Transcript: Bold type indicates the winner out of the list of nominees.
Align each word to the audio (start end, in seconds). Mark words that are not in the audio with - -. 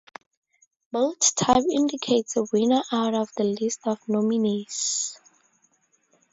Bold 0.91 1.21
type 1.35 1.63
indicates 1.71 2.33
the 2.33 2.47
winner 2.51 2.81
out 2.91 3.13
of 3.13 3.29
the 3.37 3.43
list 3.43 3.81
of 3.85 3.99
nominees. 4.07 5.19